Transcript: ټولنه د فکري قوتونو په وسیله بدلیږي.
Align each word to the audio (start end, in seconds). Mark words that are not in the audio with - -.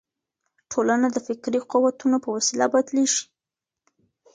ټولنه 0.71 1.07
د 1.11 1.17
فکري 1.27 1.59
قوتونو 1.71 2.17
په 2.25 2.29
وسیله 2.35 2.65
بدلیږي. 2.73 3.23